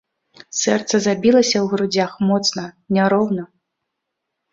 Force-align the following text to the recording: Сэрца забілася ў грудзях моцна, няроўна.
Сэрца 0.59 0.95
забілася 1.05 1.53
ў 1.59 1.61
грудзях 1.73 2.15
моцна, 2.29 2.63
няроўна. 2.97 3.43